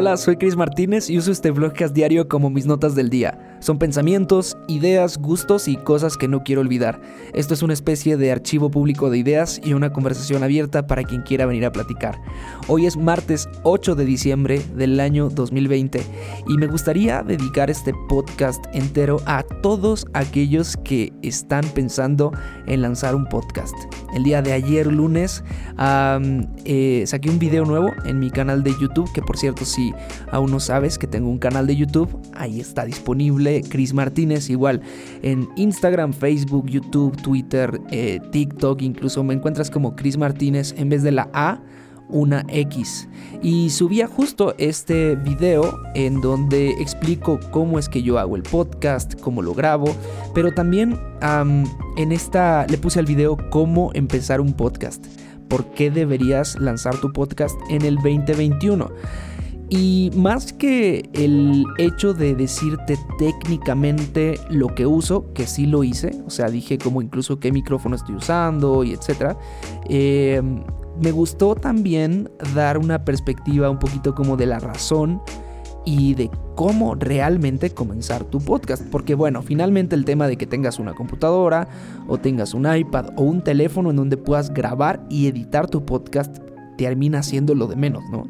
Hola, 0.00 0.16
soy 0.16 0.38
Chris 0.38 0.56
Martínez 0.56 1.10
y 1.10 1.18
uso 1.18 1.30
este 1.30 1.50
vlogcast 1.50 1.94
diario 1.94 2.26
como 2.26 2.48
mis 2.48 2.64
notas 2.64 2.94
del 2.94 3.10
día. 3.10 3.49
Son 3.60 3.78
pensamientos, 3.78 4.56
ideas, 4.68 5.18
gustos 5.18 5.68
y 5.68 5.76
cosas 5.76 6.16
que 6.16 6.28
no 6.28 6.42
quiero 6.42 6.62
olvidar. 6.62 6.98
Esto 7.34 7.52
es 7.52 7.62
una 7.62 7.74
especie 7.74 8.16
de 8.16 8.32
archivo 8.32 8.70
público 8.70 9.10
de 9.10 9.18
ideas 9.18 9.60
y 9.62 9.74
una 9.74 9.92
conversación 9.92 10.42
abierta 10.42 10.86
para 10.86 11.02
quien 11.04 11.20
quiera 11.20 11.44
venir 11.44 11.66
a 11.66 11.72
platicar. 11.72 12.18
Hoy 12.68 12.86
es 12.86 12.96
martes 12.96 13.50
8 13.64 13.94
de 13.96 14.06
diciembre 14.06 14.62
del 14.74 14.98
año 14.98 15.28
2020 15.28 16.02
y 16.48 16.56
me 16.56 16.68
gustaría 16.68 17.22
dedicar 17.22 17.68
este 17.68 17.92
podcast 18.08 18.64
entero 18.72 19.18
a 19.26 19.42
todos 19.42 20.06
aquellos 20.14 20.78
que 20.78 21.12
están 21.20 21.66
pensando 21.74 22.32
en 22.66 22.80
lanzar 22.80 23.14
un 23.14 23.26
podcast. 23.26 23.74
El 24.14 24.24
día 24.24 24.40
de 24.40 24.54
ayer 24.54 24.86
lunes 24.86 25.44
eh, 26.64 27.04
saqué 27.06 27.28
un 27.28 27.38
video 27.38 27.66
nuevo 27.66 27.92
en 28.06 28.18
mi 28.20 28.30
canal 28.30 28.62
de 28.62 28.72
YouTube 28.80 29.12
que 29.12 29.20
por 29.20 29.36
cierto 29.36 29.66
si 29.66 29.92
aún 30.30 30.50
no 30.50 30.60
sabes 30.60 30.96
que 30.96 31.06
tengo 31.06 31.28
un 31.28 31.38
canal 31.38 31.66
de 31.66 31.76
YouTube, 31.76 32.08
ahí 32.34 32.58
está 32.58 32.86
disponible 32.86 33.49
Chris 33.68 33.92
Martínez, 33.92 34.50
igual 34.50 34.80
en 35.22 35.48
Instagram, 35.56 36.12
Facebook, 36.12 36.68
YouTube, 36.68 37.20
Twitter, 37.20 37.80
eh, 37.90 38.20
TikTok, 38.30 38.82
incluso 38.82 39.24
me 39.24 39.34
encuentras 39.34 39.70
como 39.70 39.96
Chris 39.96 40.16
Martínez 40.16 40.74
en 40.76 40.88
vez 40.88 41.02
de 41.02 41.12
la 41.12 41.28
A 41.32 41.60
una 42.12 42.44
X. 42.48 43.08
Y 43.42 43.70
subía 43.70 44.06
justo 44.06 44.54
este 44.58 45.16
video 45.16 45.78
en 45.94 46.20
donde 46.20 46.70
explico 46.72 47.38
cómo 47.50 47.78
es 47.78 47.88
que 47.88 48.02
yo 48.02 48.18
hago 48.18 48.36
el 48.36 48.42
podcast, 48.42 49.14
cómo 49.20 49.42
lo 49.42 49.54
grabo, 49.54 49.94
pero 50.34 50.52
también 50.52 50.98
en 51.96 52.12
esta 52.12 52.66
le 52.68 52.78
puse 52.78 52.98
al 52.98 53.06
video 53.06 53.36
cómo 53.50 53.90
empezar 53.94 54.40
un 54.40 54.52
podcast. 54.52 55.06
¿Por 55.48 55.66
qué 55.72 55.90
deberías 55.90 56.58
lanzar 56.60 56.96
tu 57.00 57.12
podcast 57.12 57.56
en 57.70 57.84
el 57.84 57.96
2021? 57.96 58.90
Y 59.72 60.10
más 60.16 60.52
que 60.52 61.08
el 61.12 61.64
hecho 61.78 62.12
de 62.12 62.34
decirte 62.34 62.98
técnicamente 63.18 64.40
lo 64.50 64.74
que 64.74 64.84
uso, 64.84 65.32
que 65.32 65.46
sí 65.46 65.64
lo 65.64 65.84
hice, 65.84 66.20
o 66.26 66.30
sea, 66.30 66.48
dije 66.48 66.76
como 66.76 67.00
incluso 67.00 67.38
qué 67.38 67.52
micrófono 67.52 67.94
estoy 67.94 68.16
usando 68.16 68.82
y 68.82 68.92
etcétera, 68.92 69.38
em, 69.88 70.64
me 71.00 71.12
gustó 71.12 71.54
también 71.54 72.28
dar 72.52 72.78
una 72.78 73.04
perspectiva 73.04 73.70
un 73.70 73.78
poquito 73.78 74.12
como 74.12 74.36
de 74.36 74.46
la 74.46 74.58
razón 74.58 75.22
y 75.84 76.14
de 76.14 76.30
cómo 76.56 76.96
realmente 76.96 77.70
comenzar 77.70 78.24
tu 78.24 78.38
podcast. 78.38 78.82
Porque 78.90 79.14
bueno, 79.14 79.40
finalmente 79.40 79.94
el 79.94 80.04
tema 80.04 80.26
de 80.26 80.36
que 80.36 80.46
tengas 80.46 80.78
una 80.78 80.94
computadora 80.94 81.68
o 82.08 82.18
tengas 82.18 82.54
un 82.54 82.72
iPad 82.72 83.10
o 83.16 83.22
un 83.22 83.42
teléfono 83.42 83.90
en 83.90 83.96
donde 83.96 84.16
puedas 84.16 84.52
grabar 84.52 85.06
y 85.08 85.28
editar 85.28 85.68
tu 85.68 85.86
podcast 85.86 86.38
termina 86.80 87.22
siendo 87.22 87.54
lo 87.54 87.66
de 87.66 87.76
menos, 87.76 88.02
¿no? 88.10 88.26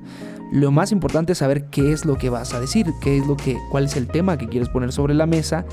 Lo 0.50 0.72
más 0.72 0.90
importante 0.90 1.32
es 1.32 1.38
saber 1.38 1.66
qué 1.66 1.92
es 1.92 2.04
lo 2.04 2.18
que 2.18 2.30
vas 2.30 2.52
a 2.52 2.60
decir, 2.60 2.86
qué 3.00 3.18
es 3.18 3.26
lo 3.28 3.36
que, 3.36 3.56
cuál 3.70 3.84
es 3.84 3.96
el 3.96 4.08
tema 4.08 4.36
que 4.36 4.48
quieres 4.48 4.68
poner 4.68 4.90
sobre 4.90 5.14
la 5.14 5.26
mesa. 5.26 5.64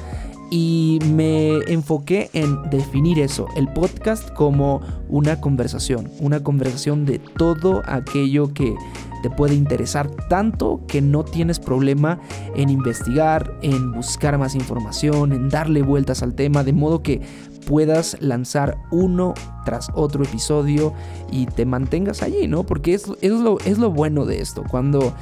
Y 0.52 1.00
me 1.14 1.58
enfoqué 1.68 2.30
en 2.34 2.70
definir 2.70 3.20
eso, 3.20 3.48
el 3.58 3.68
podcast 3.68 4.30
como 4.34 4.82
una 5.10 5.42
conversación, 5.42 6.10
una 6.20 6.42
conversación 6.42 7.06
de 7.06 7.20
todo 7.20 7.82
aquello 7.86 8.54
que 8.54 8.76
te 9.24 9.30
puede 9.30 9.56
interesar 9.56 10.10
tanto 10.30 10.82
que 10.88 11.02
no 11.02 11.26
tienes 11.26 11.60
problema 11.60 12.22
en 12.56 12.70
investigar, 12.70 13.58
en 13.62 13.92
buscar 13.92 14.38
más 14.38 14.56
información, 14.56 15.34
en 15.34 15.50
darle 15.50 15.82
vueltas 15.82 16.24
al 16.24 16.34
tema, 16.36 16.64
de 16.64 16.72
modo 16.72 17.02
que 17.02 17.22
puedas 17.68 18.18
lanzar 18.22 18.78
uno 18.92 19.34
tras 19.66 19.90
otro 19.94 20.24
episodio 20.24 20.94
y 21.30 21.46
te 21.46 21.66
mantengas 21.66 22.24
allí, 22.24 22.48
¿no? 22.48 22.64
Porque 22.64 22.94
es, 22.94 23.06
es, 23.22 23.32
lo, 23.32 23.60
es 23.60 23.78
lo 23.78 23.92
bueno 23.92 24.26
de 24.26 24.40
esto, 24.40 24.64
cuando 24.72 25.14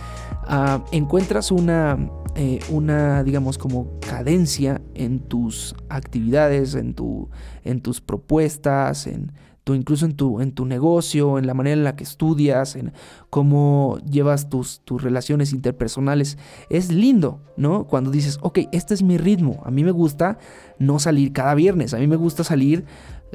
ah, 0.48 0.86
encuentras 0.92 1.52
una, 1.52 1.98
eh, 2.36 2.60
una, 2.70 3.24
digamos, 3.24 3.58
como 3.58 4.00
cadencia 4.00 4.80
en 4.94 5.20
tus 5.20 5.76
actividades, 5.90 6.76
en, 6.76 6.94
tu, 6.94 7.30
en 7.64 7.82
tus 7.82 8.00
propuestas, 8.00 9.08
en 9.08 9.32
incluso 9.74 10.06
en 10.06 10.14
tu, 10.14 10.42
en 10.42 10.52
tu 10.52 10.66
negocio, 10.66 11.40
en 11.40 11.48
la 11.48 11.54
manera 11.54 11.76
en 11.76 11.84
la 11.84 11.96
que 11.96 12.04
estudias, 12.04 12.76
en 12.76 12.94
cómo 13.30 13.98
llevas 14.10 14.50
tus, 14.50 14.82
tus 14.82 15.02
relaciones 15.02 15.54
interpersonales. 15.54 16.38
Es 16.70 16.92
lindo, 16.92 17.42
¿no? 17.58 17.86
Cuando 17.86 18.12
dices, 18.12 18.38
ok, 18.42 18.60
este 18.72 18.94
es 18.94 19.02
mi 19.02 19.18
ritmo. 19.18 19.62
A 19.66 19.72
mí 19.72 19.84
me 19.84 19.92
gusta 19.92 20.38
no 20.78 21.00
salir 21.00 21.34
cada 21.34 21.56
viernes, 21.56 21.94
a 21.94 21.98
mí 21.98 22.08
me 22.08 22.16
gusta 22.16 22.44
salir 22.44 22.86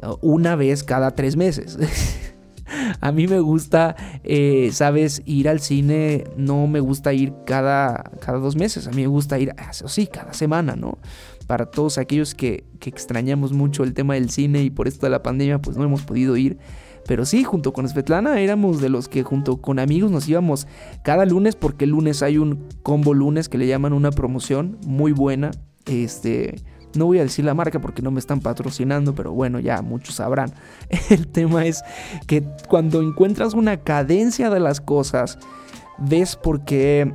uh, 0.03 0.15
una 0.21 0.55
vez 0.55 0.83
cada 0.83 1.11
tres 1.11 1.35
meses. 1.35 1.77
A 3.01 3.11
mí 3.11 3.27
me 3.27 3.39
gusta, 3.39 3.95
eh, 4.23 4.69
sabes, 4.71 5.21
ir 5.25 5.49
al 5.49 5.59
cine, 5.59 6.23
no 6.37 6.67
me 6.67 6.79
gusta 6.79 7.13
ir 7.13 7.33
cada, 7.45 8.11
cada 8.21 8.39
dos 8.39 8.55
meses, 8.55 8.87
a 8.87 8.91
mí 8.91 9.01
me 9.01 9.07
gusta 9.07 9.39
ir, 9.39 9.53
sí, 9.71 10.07
cada 10.07 10.33
semana, 10.33 10.75
¿no? 10.75 10.97
Para 11.51 11.65
todos 11.65 11.97
aquellos 11.97 12.33
que, 12.33 12.63
extrañamos 12.85 13.51
mucho 13.51 13.83
el 13.83 13.93
tema 13.93 14.13
del 14.13 14.29
cine 14.29 14.63
y 14.63 14.69
por 14.69 14.87
esto 14.87 15.05
de 15.05 15.09
la 15.09 15.21
pandemia 15.21 15.61
pues 15.61 15.75
no 15.75 15.83
hemos 15.83 16.03
podido 16.03 16.37
ir. 16.37 16.57
Pero 17.05 17.25
sí, 17.25 17.43
junto 17.43 17.73
con 17.73 17.89
Svetlana 17.89 18.39
éramos 18.39 18.79
de 18.79 18.87
los 18.87 19.09
que 19.09 19.23
junto 19.23 19.57
con 19.57 19.77
amigos 19.77 20.11
nos 20.11 20.29
íbamos 20.29 20.65
cada 21.03 21.25
lunes 21.25 21.57
porque 21.57 21.83
el 21.83 21.91
lunes 21.91 22.23
hay 22.23 22.37
un 22.37 22.69
combo 22.83 23.13
lunes 23.13 23.49
que 23.49 23.57
le 23.57 23.67
llaman 23.67 23.91
una 23.91 24.11
promoción 24.11 24.77
muy 24.87 25.11
buena. 25.11 25.51
Este, 25.87 26.55
no 26.95 27.07
voy 27.07 27.19
a 27.19 27.23
decir 27.23 27.43
la 27.43 27.53
marca 27.53 27.81
porque 27.81 28.01
no 28.01 28.11
me 28.11 28.21
están 28.21 28.39
patrocinando, 28.39 29.13
pero 29.13 29.33
bueno, 29.33 29.59
ya 29.59 29.81
muchos 29.81 30.15
sabrán. 30.15 30.53
El 31.09 31.27
tema 31.27 31.65
es 31.65 31.83
que 32.27 32.45
cuando 32.69 33.01
encuentras 33.01 33.55
una 33.55 33.75
cadencia 33.75 34.49
de 34.49 34.61
las 34.61 34.79
cosas, 34.79 35.37
ves 35.97 36.37
por 36.37 36.63
qué 36.63 37.11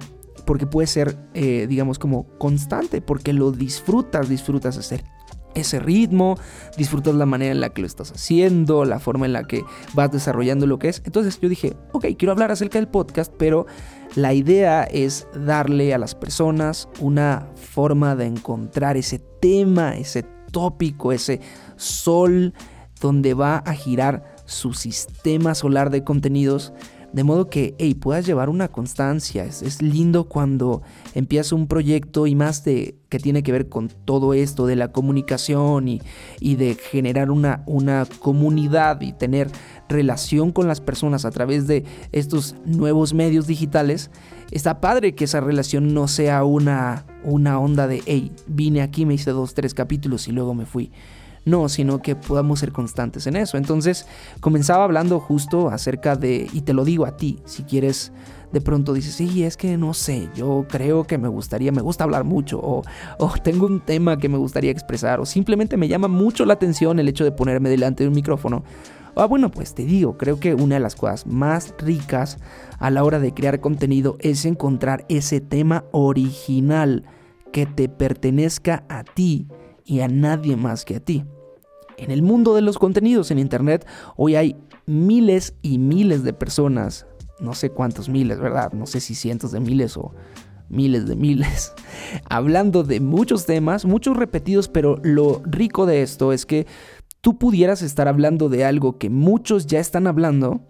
porque 0.47 0.67
puede 0.67 0.87
ser, 0.87 1.17
eh, 1.35 1.67
digamos, 1.69 1.99
como 1.99 2.27
constante, 2.39 3.03
porque 3.03 3.33
lo 3.33 3.53
disfrutas, 3.53 4.29
disfrutas 4.29 4.79
hacer 4.79 5.05
ese 5.57 5.81
ritmo, 5.81 6.39
disfrutas 6.77 7.15
la 7.15 7.27
manera 7.27 7.53
en 7.53 7.61
la 7.61 7.71
que 7.71 7.81
lo 7.81 7.87
estás 7.87 8.13
haciendo, 8.13 8.85
la 8.85 9.01
forma 9.01 9.27
en 9.27 9.33
la 9.33 9.45
que 9.45 9.65
vas 9.95 10.13
desarrollando 10.13 10.67
lo 10.67 10.79
que 10.79 10.89
es. 10.89 11.03
Entonces 11.05 11.39
yo 11.41 11.49
dije, 11.49 11.77
ok, 11.93 12.07
quiero 12.19 12.33
hablar 12.33 12.51
acerca 12.53 12.79
del 12.79 12.89
podcast, 12.89 13.33
pero 13.37 13.67
la 14.15 14.35
idea 14.35 14.85
es 14.85 15.27
darle 15.35 15.95
a 15.95 15.99
las 15.99 16.15
personas 16.15 16.89
una 17.01 17.49
forma 17.55 18.17
de 18.17 18.27
encontrar 18.27 18.97
ese 18.97 19.19
tema, 19.41 19.97
ese 19.97 20.25
tópico, 20.53 21.13
ese 21.13 21.41
sol 21.77 22.55
donde 23.01 23.35
va 23.35 23.59
a 23.59 23.73
girar 23.75 24.37
su 24.45 24.73
sistema 24.75 25.55
solar 25.55 25.91
de 25.91 26.05
contenidos 26.05 26.73
de 27.17 27.25
modo 27.25 27.49
que, 27.49 27.75
hey, 27.79 27.95
puedas 27.95 28.27
llevar 28.27 28.51
una 28.51 28.69
constancia. 28.69 29.47
Es, 29.47 29.81
lindo 29.81 30.25
cuando 30.25 30.83
empiezas 31.15 31.53
un 31.53 31.67
proyecto 31.67 32.27
y 32.27 32.35
más 32.35 32.63
de 32.63 32.99
que 33.09 33.19
tiene 33.19 33.43
que 33.43 33.53
ver 33.53 33.71
con 33.71 33.89
todo 33.89 34.35
esto 34.35 34.67
de 34.67 34.77
la 34.77 34.93
comunicación 34.93 35.89
y, 35.89 36.03
de 36.57 36.75
generar 36.75 37.31
una, 37.31 37.63
una 37.65 38.07
comunidad 38.19 39.01
y 39.01 39.15
tener 39.15 39.51
relación 39.89 40.53
con 40.53 40.69
las 40.69 40.83
personas 40.83 41.25
a 41.25 41.31
través 41.31 41.67
de 41.67 41.87
estos 42.13 42.55
nuevos 42.67 43.15
medios 43.15 43.47
digitales. 43.47 44.11
Está 44.51 44.83
padre 44.83 45.15
que 45.15 45.25
esa 45.25 45.41
relación 45.41 45.95
no 45.95 46.09
sea 46.09 46.45
una, 46.45 47.07
una 47.25 47.59
onda 47.59 47.87
de, 47.87 48.03
hey, 48.05 48.31
vine 48.47 48.83
aquí, 48.83 49.07
me 49.07 49.15
hice 49.15 49.31
dos, 49.31 49.55
tres 49.55 49.73
capítulos 49.73 50.29
y 50.29 50.33
luego 50.33 50.53
me 50.53 50.67
fui. 50.67 50.93
No, 51.47 51.69
sino 51.69 52.03
que 52.03 52.17
podamos 52.17 52.59
ser 52.59 52.73
constantes 52.73 53.29
en 53.29 53.37
eso. 53.37 53.57
Entonces 53.57 54.07
comenzaba 54.41 54.83
hablando 54.83 55.21
justo 55.21 55.69
acerca 55.69 56.17
de, 56.17 56.49
y 56.53 56.63
te 56.63 56.73
lo 56.73 56.85
digo 56.85 57.07
a 57.07 57.17
ti, 57.17 57.39
si 57.45 57.63
quieres 57.63 58.13
de 58.53 58.61
pronto 58.61 58.93
dices, 58.93 59.15
sí, 59.15 59.45
es 59.45 59.57
que 59.57 59.77
no 59.77 59.95
sé, 59.95 60.29
yo 60.35 60.67
creo 60.69 61.05
que 61.05 61.19
me 61.19 61.29
gustaría, 61.29 61.71
me 61.71 61.83
gusta 61.83 62.03
hablar 62.03 62.25
mucho, 62.25 62.59
o, 62.59 62.83
o, 63.19 63.33
tengo 63.45 63.67
un 63.67 63.81
tema 63.81 64.19
que 64.19 64.29
me 64.29 64.39
gustaría 64.39 64.73
expresar, 64.73 65.21
o 65.21 65.27
simplemente 65.27 65.77
me 65.77 65.89
llama 65.89 66.09
mucho 66.09 66.45
la 66.45 66.55
atención 66.55 66.99
el 66.99 67.09
hecho 67.09 67.23
de 67.23 67.33
ponerme 67.33 67.69
delante 67.69 68.03
de 68.03 68.09
un 68.09 68.15
micrófono. 68.15 68.65
Ah, 69.15 69.27
bueno, 69.27 69.51
pues 69.51 69.73
te 69.73 69.85
digo, 69.85 70.19
creo 70.19 70.41
que 70.41 70.55
una 70.55 70.75
de 70.75 70.81
las 70.81 70.97
cosas 70.97 71.27
más 71.27 71.75
ricas 71.79 72.39
a 72.79 72.91
la 72.91 73.05
hora 73.05 73.21
de 73.21 73.33
crear 73.33 73.61
contenido 73.61 74.17
es 74.19 74.45
encontrar 74.45 75.07
ese 75.09 75.41
tema 75.41 75.85
original 75.93 77.05
que 77.53 77.67
te 77.67 77.89
pertenezca 77.89 78.85
a 78.89 79.05
ti 79.05 79.47
y 79.85 80.01
a 80.01 80.09
nadie 80.09 80.57
más 80.57 80.85
que 80.85 80.97
a 80.97 81.01
ti. 81.01 81.25
En 81.99 82.11
el 82.11 82.23
mundo 82.23 82.55
de 82.55 82.61
los 82.61 82.79
contenidos 82.79 83.31
en 83.31 83.39
Internet, 83.39 83.87
hoy 84.17 84.37
hay 84.37 84.57
miles 84.87 85.55
y 85.63 85.79
miles 85.79 86.23
de 86.25 86.33
personas, 86.33 87.07
no 87.41 87.55
sé 87.55 87.71
cuántos 87.71 88.09
miles, 88.09 88.39
¿verdad? 88.39 88.73
No 88.73 88.87
sé 88.87 89.01
si 89.01 89.15
cientos 89.15 89.53
de 89.53 89.61
miles 89.61 89.97
o 89.97 90.15
miles 90.69 91.07
de 91.07 91.17
miles, 91.17 91.73
hablando 92.29 92.83
de 92.83 93.01
muchos 93.01 93.47
temas, 93.47 93.85
muchos 93.85 94.17
repetidos, 94.17 94.69
pero 94.69 94.99
lo 95.03 95.41
rico 95.45 95.87
de 95.87 96.03
esto 96.03 96.33
es 96.33 96.45
que 96.45 96.67
tú 97.21 97.39
pudieras 97.39 97.83
estar 97.83 98.09
hablando 98.09 98.49
de 98.49 98.65
algo 98.65 98.99
que 98.99 99.11
muchos 99.11 99.67
ya 99.67 99.81
están 99.81 100.07
hablando, 100.07 100.61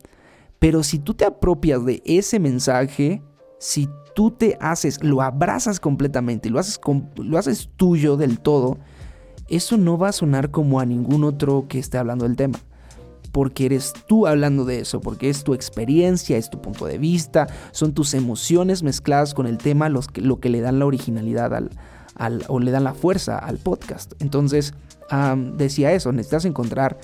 pero 0.58 0.82
si 0.82 0.98
tú 0.98 1.14
te 1.14 1.24
apropias 1.24 1.84
de 1.84 2.02
ese 2.04 2.38
mensaje, 2.38 3.22
si 3.58 3.88
tú 4.14 4.30
te 4.30 4.56
haces, 4.60 5.02
lo 5.02 5.22
abrazas 5.22 5.80
completamente, 5.80 6.50
lo 6.50 6.58
haces, 6.58 6.80
lo 7.16 7.38
haces 7.38 7.68
tuyo 7.76 8.16
del 8.16 8.40
todo, 8.40 8.78
eso 9.48 9.76
no 9.76 9.98
va 9.98 10.08
a 10.08 10.12
sonar 10.12 10.50
como 10.50 10.80
a 10.80 10.86
ningún 10.86 11.24
otro 11.24 11.66
que 11.68 11.78
esté 11.78 11.98
hablando 11.98 12.24
del 12.26 12.36
tema. 12.36 12.58
porque 13.32 13.66
eres 13.66 13.92
tú 14.06 14.26
hablando 14.26 14.64
de 14.64 14.80
eso, 14.80 15.02
porque 15.02 15.28
es 15.28 15.44
tu 15.44 15.52
experiencia, 15.52 16.38
es 16.38 16.48
tu 16.48 16.62
punto 16.62 16.86
de 16.86 16.96
vista, 16.96 17.46
son 17.70 17.92
tus 17.92 18.14
emociones 18.14 18.82
mezcladas 18.82 19.34
con 19.34 19.46
el 19.46 19.58
tema 19.58 19.90
los 19.90 20.08
que, 20.08 20.22
lo 20.22 20.40
que 20.40 20.48
le 20.48 20.62
dan 20.62 20.78
la 20.78 20.86
originalidad 20.86 21.52
al, 21.54 21.68
al, 22.14 22.44
o 22.48 22.60
le 22.60 22.70
dan 22.70 22.84
la 22.84 22.94
fuerza 22.94 23.36
al 23.36 23.58
podcast. 23.58 24.14
Entonces, 24.20 24.72
decía 25.56 25.92
eso, 25.92 26.12
necesitas 26.12 26.46
encontrar 26.46 26.98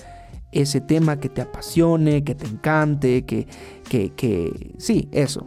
ese 0.51 0.81
tema 0.81 1.19
que 1.19 1.29
te 1.29 1.41
apasione, 1.41 2.23
que 2.23 2.35
te 2.35 2.45
encante, 2.45 3.25
que, 3.25 3.47
que, 3.87 4.11
que, 4.11 4.73
sí, 4.77 5.09
eso. 5.11 5.45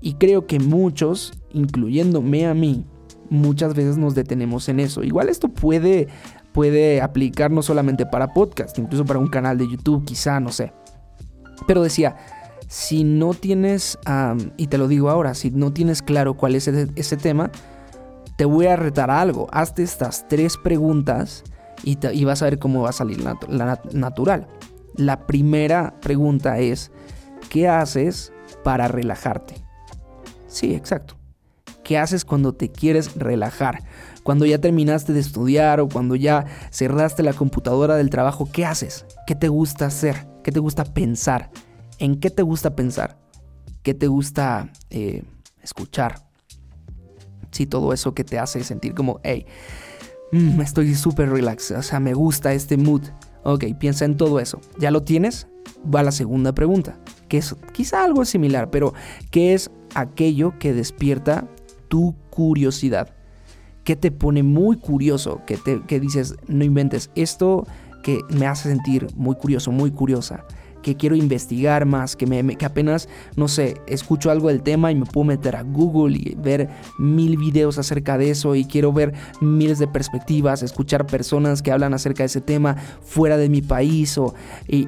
Y 0.00 0.14
creo 0.14 0.46
que 0.46 0.60
muchos, 0.60 1.32
incluyéndome 1.52 2.46
a 2.46 2.54
mí, 2.54 2.84
muchas 3.30 3.74
veces 3.74 3.96
nos 3.98 4.14
detenemos 4.14 4.68
en 4.68 4.80
eso. 4.80 5.02
Igual 5.02 5.28
esto 5.28 5.48
puede, 5.48 6.08
puede 6.52 7.00
aplicar 7.00 7.50
solamente 7.62 8.06
para 8.06 8.32
podcast, 8.32 8.78
incluso 8.78 9.04
para 9.04 9.18
un 9.18 9.28
canal 9.28 9.58
de 9.58 9.68
YouTube, 9.68 10.04
quizá, 10.04 10.40
no 10.40 10.52
sé. 10.52 10.72
Pero 11.66 11.82
decía, 11.82 12.16
si 12.68 13.04
no 13.04 13.34
tienes, 13.34 13.98
y 14.56 14.66
te 14.66 14.78
lo 14.78 14.88
digo 14.88 15.10
ahora, 15.10 15.34
si 15.34 15.50
no 15.50 15.72
tienes 15.72 16.02
claro 16.02 16.34
cuál 16.34 16.54
es 16.54 16.68
ese, 16.68 17.16
tema, 17.16 17.50
te 18.36 18.44
voy 18.44 18.66
a 18.66 18.76
retar 18.76 19.10
algo. 19.10 19.48
Hazte 19.52 19.82
estas 19.82 20.26
tres 20.28 20.56
preguntas 20.56 21.44
y, 21.84 22.24
vas 22.24 22.42
a 22.42 22.46
ver 22.46 22.58
cómo 22.58 22.82
va 22.82 22.90
a 22.90 22.92
salir 22.92 23.20
la, 23.20 23.80
natural. 23.92 24.48
La 24.96 25.26
primera 25.26 25.94
pregunta 26.00 26.58
es, 26.58 26.90
¿qué 27.50 27.68
haces 27.68 28.32
para 28.64 28.88
relajarte? 28.88 29.54
Sí, 30.48 30.74
exacto. 30.74 31.16
¿Qué 31.86 31.98
haces 31.98 32.24
cuando 32.24 32.52
te 32.52 32.72
quieres 32.72 33.14
relajar? 33.14 33.84
Cuando 34.24 34.44
ya 34.44 34.60
terminaste 34.60 35.12
de 35.12 35.20
estudiar 35.20 35.78
o 35.78 35.88
cuando 35.88 36.16
ya 36.16 36.44
cerraste 36.72 37.22
la 37.22 37.32
computadora 37.32 37.94
del 37.94 38.10
trabajo, 38.10 38.48
¿qué 38.52 38.66
haces? 38.66 39.06
¿Qué 39.24 39.36
te 39.36 39.46
gusta 39.46 39.86
hacer? 39.86 40.26
¿Qué 40.42 40.50
te 40.50 40.58
gusta 40.58 40.82
pensar? 40.82 41.52
¿En 42.00 42.18
qué 42.18 42.30
te 42.30 42.42
gusta 42.42 42.74
pensar? 42.74 43.20
¿Qué 43.84 43.94
te 43.94 44.08
gusta 44.08 44.72
eh, 44.90 45.22
escuchar? 45.62 46.26
Sí, 47.52 47.66
todo 47.66 47.92
eso 47.92 48.14
que 48.14 48.24
te 48.24 48.40
hace 48.40 48.64
sentir 48.64 48.92
como, 48.92 49.20
hey, 49.22 49.46
mm, 50.32 50.60
estoy 50.62 50.92
súper 50.96 51.30
relax, 51.30 51.70
o 51.70 51.82
sea, 51.84 52.00
me 52.00 52.14
gusta 52.14 52.52
este 52.52 52.76
mood. 52.76 53.02
Ok, 53.44 53.62
piensa 53.78 54.06
en 54.06 54.16
todo 54.16 54.40
eso. 54.40 54.60
¿Ya 54.76 54.90
lo 54.90 55.04
tienes? 55.04 55.46
Va 55.94 56.02
la 56.02 56.10
segunda 56.10 56.52
pregunta, 56.52 56.98
que 57.28 57.38
es 57.38 57.54
quizá 57.72 58.02
algo 58.02 58.24
similar, 58.24 58.70
pero 58.70 58.92
¿qué 59.30 59.54
es 59.54 59.70
aquello 59.94 60.58
que 60.58 60.74
despierta 60.74 61.48
tu 61.88 62.14
curiosidad? 62.30 63.14
¿Qué 63.84 63.96
te 63.96 64.10
pone 64.10 64.42
muy 64.42 64.78
curioso? 64.78 65.42
Que, 65.46 65.56
te, 65.56 65.82
que 65.82 66.00
dices, 66.00 66.34
no 66.48 66.64
inventes, 66.64 67.10
esto 67.14 67.66
que 68.02 68.20
me 68.30 68.46
hace 68.46 68.68
sentir 68.68 69.08
muy 69.16 69.36
curioso, 69.36 69.72
muy 69.72 69.90
curiosa 69.90 70.44
que 70.86 70.96
quiero 70.96 71.16
investigar 71.16 71.84
más, 71.84 72.14
que, 72.14 72.28
me, 72.28 72.56
que 72.56 72.64
apenas, 72.64 73.08
no 73.34 73.48
sé, 73.48 73.80
escucho 73.88 74.30
algo 74.30 74.46
del 74.46 74.62
tema 74.62 74.92
y 74.92 74.94
me 74.94 75.04
puedo 75.04 75.24
meter 75.24 75.56
a 75.56 75.64
Google 75.64 76.16
y 76.16 76.36
ver 76.36 76.68
mil 76.96 77.36
videos 77.36 77.76
acerca 77.78 78.16
de 78.16 78.30
eso 78.30 78.54
y 78.54 78.64
quiero 78.66 78.92
ver 78.92 79.12
miles 79.40 79.80
de 79.80 79.88
perspectivas, 79.88 80.62
escuchar 80.62 81.04
personas 81.04 81.60
que 81.60 81.72
hablan 81.72 81.92
acerca 81.92 82.22
de 82.22 82.26
ese 82.26 82.40
tema 82.40 82.76
fuera 83.02 83.36
de 83.36 83.48
mi 83.48 83.62
país 83.62 84.16
o, 84.16 84.32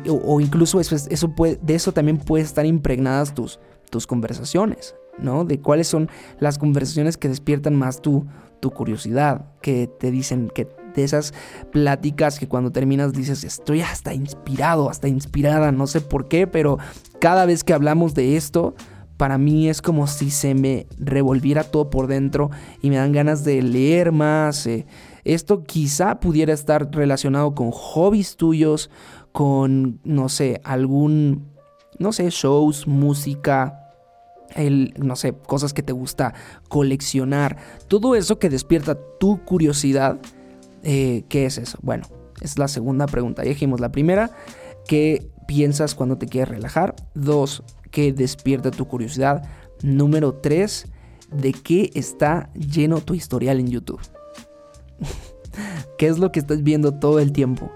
o, 0.07 0.41
incluso 0.41 0.79
eso, 0.79 0.95
eso 0.95 1.35
puede, 1.35 1.59
de 1.61 1.75
eso 1.75 1.91
también 1.91 2.19
puede 2.19 2.45
estar 2.45 2.65
impregnadas 2.65 3.35
tus, 3.35 3.59
tus 3.91 4.07
conversaciones, 4.07 4.95
¿no? 5.21 5.45
De 5.45 5.61
cuáles 5.61 5.89
son 5.89 6.09
las 6.39 6.59
conversaciones 6.59 7.17
que 7.17 7.29
despiertan 7.29 7.75
más 7.75 8.03
tu, 8.03 8.27
tu 8.61 8.71
curiosidad, 8.71 9.47
que 9.63 9.87
te 9.87 10.11
dicen 10.11 10.51
que 10.55 10.69
de 10.95 11.05
esas 11.05 11.33
pláticas 11.71 12.39
que 12.39 12.49
cuando 12.49 12.73
terminas 12.73 13.13
dices, 13.13 13.45
estoy 13.45 13.83
hasta 13.83 14.15
inspirado, 14.15 14.91
hasta 14.91 15.09
inspirada, 15.09 15.73
no 15.73 15.87
sé 15.87 16.01
por 16.01 16.29
qué, 16.29 16.47
pero 16.47 16.79
cada 17.21 17.47
vez 17.47 17.65
que 17.65 17.73
hablamos 17.73 18.15
de 18.15 18.37
esto, 18.37 18.75
para 19.17 19.37
mí 19.37 19.69
es 19.69 19.83
como 19.83 20.07
si 20.07 20.31
se 20.31 20.55
me 20.55 20.87
revolviera 20.99 21.65
todo 21.65 21.91
por 21.91 22.07
dentro 22.07 22.51
y 22.81 22.89
me 22.89 22.97
dan 22.97 23.13
ganas 23.13 23.45
de 23.45 23.61
leer 23.63 24.13
más. 24.13 24.67
Eh. 24.67 24.87
Esto 25.25 25.65
quizá 25.65 26.21
pudiera 26.21 26.53
estar 26.53 26.89
relacionado 26.93 27.55
con 27.55 27.73
hobbies 27.73 28.37
tuyos, 28.37 28.91
con, 29.33 30.01
no 30.05 30.29
sé, 30.29 30.61
algún, 30.65 31.49
no 31.99 32.13
sé, 32.13 32.31
shows, 32.31 32.87
música, 32.87 33.88
el, 34.55 34.95
no 34.99 35.17
sé, 35.17 35.35
cosas 35.35 35.73
que 35.73 35.83
te 35.83 35.93
gusta 35.93 36.35
coleccionar, 36.69 37.57
todo 37.89 38.15
eso 38.15 38.39
que 38.39 38.49
despierta 38.49 38.99
tu 39.19 39.45
curiosidad 39.45 40.21
eh, 40.83 41.25
¿Qué 41.29 41.47
es 41.47 41.59
eso? 41.59 41.79
Bueno, 41.83 42.07
es 42.41 42.59
la 42.59 42.69
segunda 42.69 43.07
pregunta. 43.07 43.43
Ya 43.43 43.51
dijimos 43.51 43.81
la 43.81 43.91
primera, 43.91 44.31
¿qué 44.87 45.31
piensas 45.47 45.95
cuando 45.95 46.19
te 46.19 46.27
quieres 46.27 46.49
relajar? 46.49 46.95
Dos, 47.15 47.63
¿qué 47.91 48.13
despierta 48.13 48.71
tu 48.71 48.87
curiosidad? 48.87 49.43
Número 49.83 50.35
tres, 50.35 50.87
¿de 51.33 51.53
qué 51.53 51.91
está 51.95 52.51
lleno 52.55 53.01
tu 53.01 53.15
historial 53.15 53.61
en 53.61 53.69
YouTube? 53.69 54.01
¿Qué 55.99 56.07
es 56.07 56.19
lo 56.19 56.31
que 56.33 56.41
estás 56.41 56.63
viendo 56.63 56.95
todo 56.95 57.19
el 57.19 57.33
tiempo? 57.33 57.71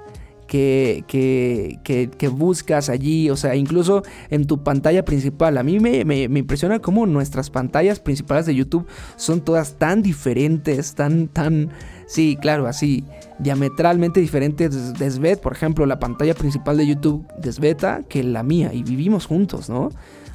Que, 0.53 1.03
que, 1.07 2.11
que, 2.19 2.29
buscas 2.29 2.91
allí, 2.91 3.31
o 3.31 3.37
sea, 3.37 3.57
incluso 3.57 4.03
en 4.29 4.47
tu 4.47 4.63
pantalla 4.63 5.03
principal. 5.03 5.57
A 5.57 5.63
mí 5.63 5.81
me, 5.81 6.05
me, 6.05 6.25
impresiona 6.25 6.79
cómo 6.79 7.07
nuestras 7.07 7.49
pantallas 7.49 8.01
principales 8.01 8.45
de 8.45 8.55
YouTube 8.55 8.87
son 9.17 9.41
todas 9.41 9.79
tan 9.79 10.03
diferentes, 10.03 10.95
tan, 10.95 11.29
tan, 11.29 11.71
Sí, 12.13 12.37
claro, 12.39 12.67
así, 12.67 13.05
diametralmente 13.39 14.21
diferente 14.21 14.69
de 14.69 15.11
Svet, 15.11 15.41
por 15.41 15.55
ejemplo, 15.55 15.87
la 15.87 15.99
pantalla 15.99 16.35
principal 16.35 16.77
de 16.77 16.87
YouTube 16.87 17.27
de 17.39 17.51
Sveta 17.51 18.03
que 18.07 18.23
la 18.23 18.43
mía, 18.43 18.75
y 18.75 18.83
vivimos 18.83 19.25
juntos, 19.25 19.71
¿no? 19.71 19.89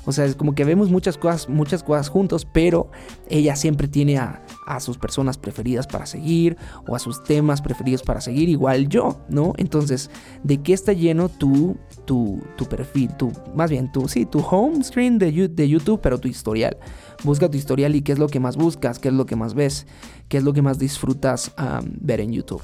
O 0.08 0.14
sea, 0.14 0.24
es 0.24 0.36
como 0.36 0.56
que 0.56 0.64
vemos 0.64 0.90
muchas 0.90 1.18
cosas, 1.18 1.50
muchas 1.50 1.84
cosas 1.84 2.08
juntos, 2.08 2.48
pero 2.50 2.90
ella 3.28 3.58
siempre 3.58 3.90
tiene 3.90 4.18
a, 4.18 4.42
sus 4.80 4.98
personas 4.98 5.38
preferidas 5.38 5.86
para 5.86 6.06
seguir 6.06 6.56
o 6.88 6.96
a 6.96 7.00
sus 7.00 7.24
temas 7.24 7.62
preferidos 7.62 8.04
para 8.04 8.22
seguir, 8.22 8.48
igual 8.48 8.88
yo, 8.88 9.20
¿no? 9.28 9.52
Entonces, 9.58 10.10
¿de 10.44 10.62
qué 10.62 10.72
está 10.72 10.94
lleno 10.94 11.28
tu, 11.28 11.78
tu, 12.06 12.42
tu 12.56 12.66
perfil? 12.66 13.14
Tu, 13.18 13.34
más 13.54 13.70
bien, 13.70 13.92
tu, 13.92 14.08
sí, 14.08 14.26
tu 14.26 14.40
home 14.40 14.82
screen 14.82 15.18
de, 15.18 15.50
de 15.50 15.70
YouTube, 15.70 16.00
pero 16.02 16.20
tu 16.20 16.30
historial. 16.30 16.78
Busca 17.26 17.50
tu 17.50 17.58
historial 17.58 17.94
y 17.96 18.02
qué 18.02 18.14
es 18.14 18.20
lo 18.20 18.28
que 18.28 18.40
más 18.40 18.56
buscas, 18.56 19.00
qué 19.00 19.10
es 19.10 19.14
lo 19.14 19.26
que 19.26 19.36
más 19.36 19.54
ves, 19.56 19.88
qué 20.30 20.38
es 20.38 20.44
lo 20.44 20.54
que 20.54 20.62
más 20.62 20.80
disfrutas 20.80 21.52
ver 22.00 22.22
en 22.22 22.32
YouTube. 22.32 22.64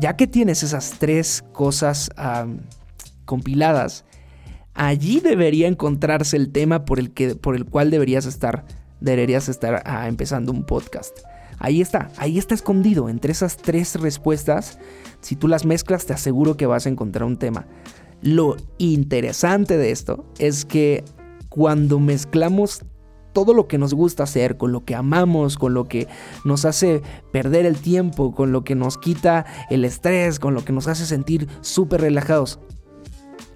Ya 0.00 0.16
que 0.16 0.26
tienes 0.26 0.64
esas 0.64 0.98
tres 0.98 1.44
cosas 1.52 2.10
compiladas, 3.24 4.04
allí 4.74 5.20
debería 5.20 5.68
encontrarse 5.68 6.36
el 6.36 6.50
tema 6.50 6.84
por 6.84 6.98
el, 6.98 7.12
que, 7.12 7.34
por 7.34 7.54
el 7.54 7.64
cual 7.64 7.90
deberías 7.90 8.26
estar, 8.26 8.64
deberías 9.00 9.48
estar 9.48 9.82
ah, 9.86 10.08
empezando 10.08 10.52
un 10.52 10.64
podcast. 10.64 11.18
Ahí 11.58 11.80
está, 11.80 12.10
ahí 12.16 12.38
está 12.38 12.54
escondido. 12.54 13.08
Entre 13.08 13.32
esas 13.32 13.56
tres 13.56 13.94
respuestas, 14.00 14.78
si 15.20 15.36
tú 15.36 15.48
las 15.48 15.64
mezclas, 15.64 16.06
te 16.06 16.12
aseguro 16.12 16.56
que 16.56 16.66
vas 16.66 16.86
a 16.86 16.90
encontrar 16.90 17.24
un 17.24 17.38
tema. 17.38 17.66
Lo 18.20 18.56
interesante 18.78 19.76
de 19.76 19.90
esto 19.90 20.24
es 20.38 20.64
que 20.64 21.04
cuando 21.48 22.00
mezclamos 22.00 22.84
todo 23.32 23.52
lo 23.52 23.68
que 23.68 23.78
nos 23.78 23.92
gusta 23.94 24.22
hacer, 24.22 24.56
con 24.56 24.72
lo 24.72 24.84
que 24.84 24.94
amamos, 24.94 25.58
con 25.58 25.74
lo 25.74 25.84
que 25.84 26.08
nos 26.44 26.64
hace 26.64 27.02
perder 27.32 27.66
el 27.66 27.76
tiempo, 27.76 28.34
con 28.34 28.52
lo 28.52 28.64
que 28.64 28.74
nos 28.74 28.96
quita 28.96 29.44
el 29.70 29.84
estrés, 29.84 30.38
con 30.38 30.54
lo 30.54 30.64
que 30.64 30.72
nos 30.72 30.88
hace 30.88 31.04
sentir 31.04 31.48
súper 31.60 32.00
relajados. 32.00 32.60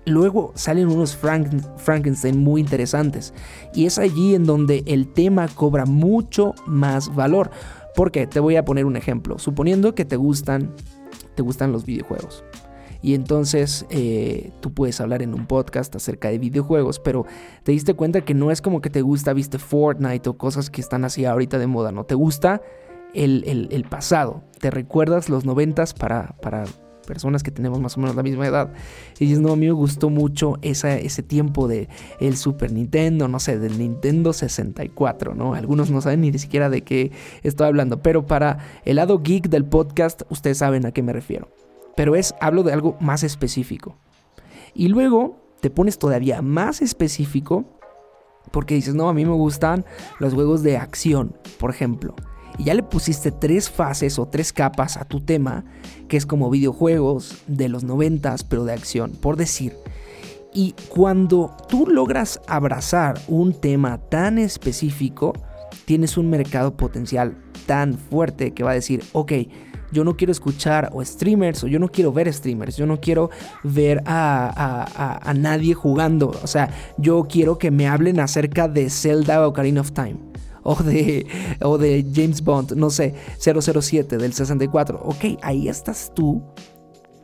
Luego 0.08 0.52
salen 0.54 0.88
unos 0.88 1.16
Frankenstein 1.16 2.38
muy 2.38 2.60
interesantes 2.60 3.34
y 3.74 3.86
es 3.86 3.98
allí 3.98 4.34
en 4.34 4.44
donde 4.44 4.82
el 4.86 5.12
tema 5.12 5.48
cobra 5.48 5.84
mucho 5.84 6.54
más 6.66 7.14
valor. 7.14 7.50
Porque 7.94 8.26
te 8.26 8.38
voy 8.38 8.56
a 8.56 8.64
poner 8.64 8.84
un 8.84 8.96
ejemplo. 8.96 9.38
Suponiendo 9.38 9.94
que 9.94 10.04
te 10.04 10.16
gustan, 10.16 10.72
te 11.34 11.42
gustan 11.42 11.72
los 11.72 11.84
videojuegos. 11.84 12.44
Y 13.02 13.14
entonces 13.14 13.86
eh, 13.90 14.52
tú 14.60 14.72
puedes 14.72 15.00
hablar 15.00 15.22
en 15.22 15.34
un 15.34 15.46
podcast 15.46 15.94
acerca 15.96 16.28
de 16.28 16.38
videojuegos, 16.38 16.98
pero 16.98 17.26
te 17.62 17.72
diste 17.72 17.94
cuenta 17.94 18.22
que 18.22 18.34
no 18.34 18.50
es 18.50 18.60
como 18.60 18.80
que 18.80 18.90
te 18.90 19.02
gusta, 19.02 19.32
viste, 19.32 19.58
Fortnite 19.58 20.28
o 20.28 20.36
cosas 20.36 20.70
que 20.70 20.80
están 20.80 21.04
así 21.04 21.24
ahorita 21.24 21.58
de 21.58 21.66
moda, 21.66 21.92
¿no? 21.92 22.04
Te 22.04 22.14
gusta 22.14 22.60
el, 23.14 23.86
pasado. 23.88 24.42
Te 24.60 24.70
recuerdas 24.70 25.28
los 25.28 25.44
noventas 25.44 25.94
para, 25.94 26.36
para 26.42 26.64
personas 27.08 27.42
que 27.42 27.50
tenemos 27.50 27.80
más 27.80 27.96
o 27.96 28.00
menos 28.00 28.14
la 28.14 28.22
misma 28.22 28.46
edad. 28.46 28.72
Y 29.18 29.24
dices, 29.24 29.40
no, 29.40 29.52
a 29.52 29.56
mí 29.56 29.66
me 29.66 29.72
gustó 29.72 30.10
mucho 30.10 30.58
ese 30.62 31.22
tiempo 31.22 31.66
de 31.66 31.88
el 32.20 32.36
Super 32.36 32.70
Nintendo, 32.70 33.26
no 33.26 33.40
sé, 33.40 33.58
del 33.58 33.78
Nintendo 33.78 34.32
64, 34.32 35.34
¿no? 35.34 35.54
Algunos 35.54 35.90
no 35.90 36.00
saben 36.00 36.20
ni 36.20 36.38
siquiera 36.38 36.68
de 36.70 36.82
qué 36.82 37.10
estoy 37.42 37.66
hablando, 37.66 38.02
pero 38.02 38.26
para 38.26 38.58
el 38.84 38.96
lado 38.96 39.20
geek 39.22 39.48
del 39.48 39.64
podcast, 39.64 40.22
ustedes 40.28 40.58
saben 40.58 40.86
a 40.86 40.92
qué 40.92 41.02
me 41.02 41.12
refiero 41.12 41.48
pero 41.98 42.14
es, 42.14 42.32
hablo 42.40 42.62
de 42.62 42.72
algo 42.72 42.96
más 43.00 43.24
específico. 43.24 43.96
Y 44.72 44.86
luego 44.86 45.36
te 45.60 45.68
pones 45.68 45.98
todavía 45.98 46.42
más 46.42 46.80
específico 46.80 47.64
porque 48.52 48.76
dices, 48.76 48.94
no, 48.94 49.08
a 49.08 49.14
mí 49.14 49.24
me 49.24 49.32
gustan 49.32 49.84
los 50.20 50.32
juegos 50.32 50.62
de 50.62 50.76
acción, 50.76 51.36
por 51.58 51.70
ejemplo. 51.70 52.14
Y 52.58 52.64
ya 52.64 52.74
le 52.74 52.82
pusiste 52.82 53.30
tres 53.30 53.70
fases 53.70 54.18
o 54.18 54.26
tres 54.26 54.52
capas 54.52 54.96
a 54.96 55.04
tu 55.04 55.20
tema, 55.20 55.64
que 56.08 56.16
es 56.16 56.26
como 56.26 56.50
videojuegos 56.50 57.42
de 57.46 57.68
los 57.68 57.84
noventas, 57.84 58.42
pero 58.42 58.64
de 58.64 58.72
acción, 58.72 59.12
por 59.12 59.36
decir. 59.36 59.74
Y 60.52 60.74
cuando 60.88 61.54
tú 61.68 61.86
logras 61.86 62.40
abrazar 62.48 63.20
un 63.28 63.52
tema 63.52 63.98
tan 63.98 64.38
específico, 64.38 65.34
tienes 65.84 66.16
un 66.16 66.30
mercado 66.30 66.76
potencial 66.76 67.36
tan 67.66 67.94
fuerte 67.94 68.52
que 68.52 68.64
va 68.64 68.72
a 68.72 68.74
decir, 68.74 69.04
ok, 69.12 69.32
yo 69.92 70.04
no 70.04 70.16
quiero 70.16 70.32
escuchar 70.32 70.90
o 70.92 71.04
streamers 71.04 71.64
o 71.64 71.66
yo 71.66 71.78
no 71.78 71.88
quiero 71.88 72.12
ver 72.12 72.32
streamers, 72.32 72.76
yo 72.76 72.86
no 72.86 73.00
quiero 73.00 73.30
ver 73.62 74.02
a, 74.04 75.20
a, 75.22 75.34
nadie 75.34 75.74
jugando, 75.74 76.30
o 76.42 76.46
sea, 76.46 76.70
yo 76.98 77.26
quiero 77.28 77.58
que 77.58 77.70
me 77.70 77.86
hablen 77.88 78.20
acerca 78.20 78.68
de 78.68 78.90
Zelda 78.90 79.46
Ocarina 79.46 79.80
of 79.80 79.92
Time. 79.92 80.27
O 80.70 80.74
de, 80.82 81.26
o 81.62 81.78
de 81.78 82.04
James 82.14 82.42
Bond, 82.42 82.72
no 82.72 82.90
sé, 82.90 83.14
007 83.38 84.18
del 84.18 84.34
64. 84.34 85.00
Ok, 85.02 85.38
ahí 85.40 85.66
estás 85.66 86.12
tú 86.14 86.42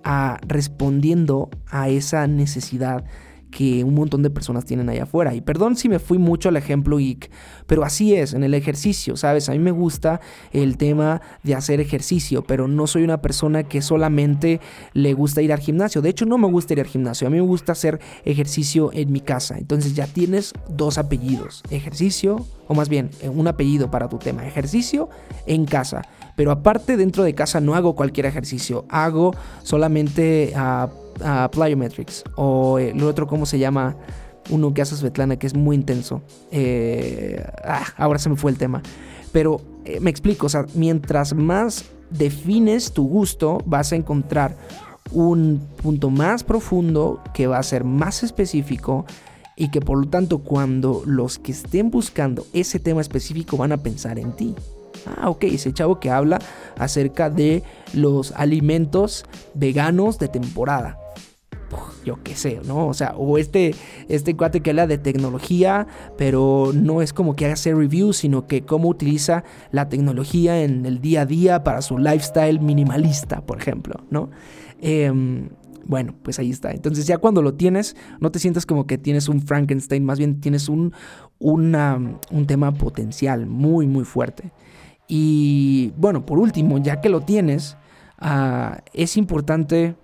ah, 0.02 0.38
respondiendo 0.48 1.50
a 1.66 1.90
esa 1.90 2.26
necesidad 2.26 3.04
que 3.54 3.84
un 3.84 3.94
montón 3.94 4.24
de 4.24 4.30
personas 4.30 4.64
tienen 4.64 4.88
allá 4.88 5.04
afuera. 5.04 5.32
Y 5.32 5.40
perdón 5.40 5.76
si 5.76 5.88
me 5.88 6.00
fui 6.00 6.18
mucho 6.18 6.48
al 6.48 6.56
ejemplo 6.56 6.98
geek, 6.98 7.30
pero 7.68 7.84
así 7.84 8.14
es 8.14 8.34
en 8.34 8.42
el 8.42 8.52
ejercicio, 8.52 9.16
¿sabes? 9.16 9.48
A 9.48 9.52
mí 9.52 9.60
me 9.60 9.70
gusta 9.70 10.20
el 10.52 10.76
tema 10.76 11.22
de 11.44 11.54
hacer 11.54 11.80
ejercicio, 11.80 12.42
pero 12.42 12.66
no 12.66 12.88
soy 12.88 13.04
una 13.04 13.22
persona 13.22 13.62
que 13.62 13.80
solamente 13.80 14.60
le 14.92 15.14
gusta 15.14 15.40
ir 15.40 15.52
al 15.52 15.60
gimnasio. 15.60 16.02
De 16.02 16.08
hecho, 16.08 16.26
no 16.26 16.36
me 16.36 16.48
gusta 16.48 16.72
ir 16.72 16.80
al 16.80 16.86
gimnasio, 16.86 17.28
a 17.28 17.30
mí 17.30 17.36
me 17.36 17.46
gusta 17.46 17.72
hacer 17.72 18.00
ejercicio 18.24 18.90
en 18.92 19.12
mi 19.12 19.20
casa. 19.20 19.56
Entonces 19.56 19.94
ya 19.94 20.08
tienes 20.08 20.52
dos 20.68 20.98
apellidos, 20.98 21.62
ejercicio, 21.70 22.44
o 22.66 22.74
más 22.74 22.88
bien, 22.88 23.10
un 23.32 23.46
apellido 23.46 23.88
para 23.88 24.08
tu 24.08 24.18
tema, 24.18 24.44
ejercicio 24.44 25.08
en 25.46 25.64
casa. 25.64 26.02
Pero 26.36 26.50
aparte 26.50 26.96
dentro 26.96 27.24
de 27.24 27.34
casa 27.34 27.60
no 27.60 27.74
hago 27.74 27.94
cualquier 27.94 28.26
ejercicio, 28.26 28.84
hago 28.88 29.34
solamente 29.62 30.52
uh, 30.56 31.48
plyometrics 31.50 32.24
o 32.36 32.78
el 32.78 33.02
otro, 33.02 33.26
¿cómo 33.26 33.46
se 33.46 33.58
llama? 33.58 33.96
Uno 34.50 34.74
que 34.74 34.82
hace 34.82 34.96
Svetlana 34.96 35.36
que 35.36 35.46
es 35.46 35.54
muy 35.54 35.76
intenso. 35.76 36.22
Eh, 36.50 37.44
ah, 37.64 37.84
ahora 37.96 38.18
se 38.18 38.28
me 38.28 38.36
fue 38.36 38.50
el 38.50 38.58
tema. 38.58 38.82
Pero 39.32 39.60
eh, 39.84 40.00
me 40.00 40.10
explico, 40.10 40.46
o 40.46 40.48
sea, 40.48 40.66
mientras 40.74 41.34
más 41.34 41.84
defines 42.10 42.92
tu 42.92 43.08
gusto, 43.08 43.58
vas 43.64 43.92
a 43.92 43.96
encontrar 43.96 44.56
un 45.12 45.66
punto 45.82 46.10
más 46.10 46.44
profundo 46.44 47.22
que 47.32 47.46
va 47.46 47.58
a 47.58 47.62
ser 47.62 47.84
más 47.84 48.22
específico 48.22 49.06
y 49.56 49.70
que 49.70 49.80
por 49.80 49.98
lo 49.98 50.08
tanto 50.08 50.38
cuando 50.38 51.02
los 51.06 51.38
que 51.38 51.52
estén 51.52 51.90
buscando 51.90 52.46
ese 52.52 52.80
tema 52.80 53.00
específico 53.00 53.56
van 53.56 53.72
a 53.72 53.76
pensar 53.78 54.18
en 54.18 54.32
ti. 54.32 54.54
Ah, 55.06 55.28
ok, 55.28 55.44
ese 55.44 55.72
chavo 55.72 56.00
que 56.00 56.10
habla 56.10 56.38
acerca 56.78 57.30
de 57.30 57.62
los 57.92 58.32
alimentos 58.32 59.24
veganos 59.54 60.18
de 60.18 60.28
temporada. 60.28 60.98
Yo 62.04 62.22
qué 62.22 62.36
sé, 62.36 62.60
¿no? 62.66 62.86
O 62.86 62.94
sea, 62.94 63.14
o 63.16 63.38
este, 63.38 63.74
este 64.08 64.36
cuate 64.36 64.60
que 64.60 64.70
habla 64.70 64.86
de 64.86 64.98
tecnología, 64.98 65.86
pero 66.18 66.70
no 66.74 67.02
es 67.02 67.12
como 67.12 67.34
que 67.34 67.46
hace 67.46 67.74
reviews, 67.74 68.18
sino 68.18 68.46
que 68.46 68.62
cómo 68.62 68.88
utiliza 68.88 69.42
la 69.72 69.88
tecnología 69.88 70.62
en 70.62 70.84
el 70.86 71.00
día 71.00 71.22
a 71.22 71.26
día 71.26 71.64
para 71.64 71.82
su 71.82 71.98
lifestyle 71.98 72.60
minimalista, 72.60 73.40
por 73.40 73.58
ejemplo, 73.58 74.04
¿no? 74.10 74.30
Em, 74.80 75.48
bueno, 75.86 76.14
pues 76.22 76.38
ahí 76.38 76.50
está. 76.50 76.72
Entonces 76.72 77.06
ya 77.06 77.18
cuando 77.18 77.42
lo 77.42 77.54
tienes, 77.54 77.96
no 78.20 78.30
te 78.30 78.38
sientas 78.38 78.66
como 78.66 78.86
que 78.86 78.98
tienes 78.98 79.28
un 79.28 79.40
Frankenstein, 79.40 80.04
más 80.04 80.18
bien 80.18 80.40
tienes 80.40 80.68
un, 80.68 80.92
un 81.38 82.46
tema 82.46 82.72
potencial 82.72 83.46
muy, 83.46 83.86
muy 83.86 84.04
fuerte. 84.04 84.52
Y 85.08 85.92
bueno, 85.96 86.24
por 86.24 86.38
último, 86.38 86.78
ya 86.78 87.00
que 87.00 87.08
lo 87.08 87.20
tienes, 87.20 87.76
ah, 88.18 88.78
es 88.92 89.16
importante 89.16 89.96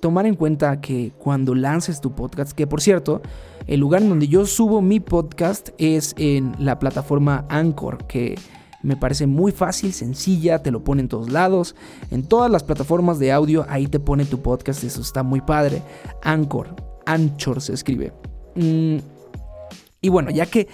tomar 0.00 0.26
en 0.26 0.34
cuenta 0.34 0.80
que 0.80 1.12
cuando 1.18 1.54
lances 1.54 2.00
tu 2.00 2.14
podcast, 2.14 2.52
que 2.52 2.66
por 2.66 2.80
cierto, 2.80 3.22
el 3.66 3.80
lugar 3.80 4.02
en 4.02 4.08
donde 4.08 4.28
yo 4.28 4.46
subo 4.46 4.80
mi 4.80 5.00
podcast 5.00 5.70
es 5.78 6.14
en 6.18 6.54
la 6.58 6.78
plataforma 6.78 7.44
Anchor, 7.48 8.06
que 8.06 8.36
me 8.82 8.96
parece 8.96 9.26
muy 9.26 9.52
fácil, 9.52 9.92
sencilla, 9.92 10.62
te 10.62 10.70
lo 10.70 10.84
pone 10.84 11.02
en 11.02 11.08
todos 11.08 11.30
lados, 11.30 11.74
en 12.10 12.22
todas 12.22 12.50
las 12.50 12.62
plataformas 12.62 13.18
de 13.18 13.32
audio, 13.32 13.66
ahí 13.68 13.88
te 13.88 13.98
pone 13.98 14.24
tu 14.24 14.40
podcast, 14.42 14.84
eso 14.84 15.00
está 15.00 15.22
muy 15.22 15.40
padre. 15.40 15.82
Anchor, 16.22 16.76
Anchor 17.04 17.60
se 17.60 17.72
escribe. 17.72 18.12
Mm, 18.54 18.98
y 20.00 20.08
bueno, 20.08 20.30
ya 20.30 20.46
que 20.46 20.68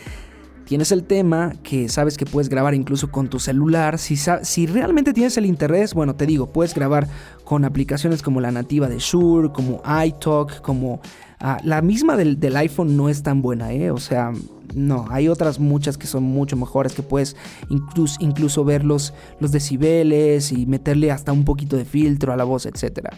tienes 0.73 0.91
el 0.91 1.05
tema, 1.05 1.52
que 1.62 1.91
sabes 1.91 2.17
que 2.17 2.25
puedes 2.25 2.49
grabar 2.49 2.73
incluso 2.73 3.11
con 3.11 3.29
tu 3.29 3.38
celular. 3.38 3.99
Si, 3.99 4.17
si 4.17 4.67
realmente 4.67 5.12
tienes 5.12 5.37
el 5.37 5.45
interés, 5.45 5.93
bueno, 5.93 6.17
te 6.17 6.25
digo, 6.25 6.47
puedes 6.47 6.75
grabar 6.75 7.09
con 7.45 7.67
aplicaciones 7.67 8.23
como 8.23 8.41
la 8.41 8.50
nativa 8.52 8.88
de 8.88 8.99
Shure, 8.99 9.52
como 9.52 9.83
iTalk, 9.85 10.62
como 10.62 11.02
ah, 11.43 11.59
la 11.63 11.83
misma 11.83 12.17
del, 12.17 12.57
iPhone 12.57 12.97
no 12.97 13.11
es 13.11 13.23
tan 13.23 13.43
buena, 13.43 13.73
¿eh? 13.73 13.91
O 13.91 13.99
sea, 13.99 14.33
no, 14.75 15.05
hay 15.11 15.29
otras 15.29 15.59
muchas 15.61 15.99
que 15.99 16.07
son 16.07 16.23
mucho 16.23 16.57
mejores, 16.57 16.95
que 16.95 17.03
puedes 17.03 17.37
incluso, 17.69 18.65
ver 18.65 18.85
los, 18.85 19.13
los 19.41 19.53
decibeles 19.53 20.53
y 20.53 20.65
meterle 20.65 21.11
hasta 21.11 21.33
un 21.33 21.45
poquito 21.45 21.77
de 21.77 21.85
filtro 21.85 22.33
a 22.33 22.37
la 22.37 22.45
voz, 22.45 22.65
etc. 22.65 23.11